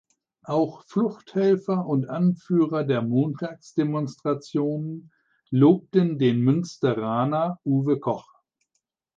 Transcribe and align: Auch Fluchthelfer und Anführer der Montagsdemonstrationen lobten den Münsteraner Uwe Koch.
Auch 0.45 0.83
Fluchthelfer 0.85 1.85
und 1.85 2.09
Anführer 2.09 2.83
der 2.83 3.03
Montagsdemonstrationen 3.03 5.11
lobten 5.51 6.17
den 6.17 6.39
Münsteraner 6.39 7.59
Uwe 7.65 7.99
Koch. 7.99 8.33